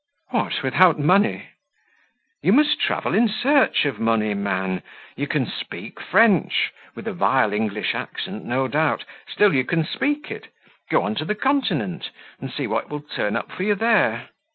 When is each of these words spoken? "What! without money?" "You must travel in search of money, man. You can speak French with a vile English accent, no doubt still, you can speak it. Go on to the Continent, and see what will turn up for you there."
"What! 0.31 0.63
without 0.63 0.97
money?" 0.97 1.49
"You 2.41 2.53
must 2.53 2.79
travel 2.81 3.13
in 3.13 3.27
search 3.29 3.85
of 3.85 3.99
money, 3.99 4.33
man. 4.33 4.81
You 5.15 5.27
can 5.27 5.45
speak 5.45 5.99
French 6.01 6.71
with 6.95 7.05
a 7.07 7.13
vile 7.13 7.53
English 7.53 7.93
accent, 7.93 8.43
no 8.43 8.67
doubt 8.67 9.05
still, 9.29 9.53
you 9.53 9.63
can 9.63 9.85
speak 9.85 10.31
it. 10.31 10.47
Go 10.89 11.03
on 11.03 11.13
to 11.17 11.25
the 11.25 11.35
Continent, 11.35 12.09
and 12.39 12.51
see 12.51 12.65
what 12.65 12.89
will 12.89 13.01
turn 13.01 13.35
up 13.35 13.51
for 13.51 13.61
you 13.61 13.75
there." 13.75 14.29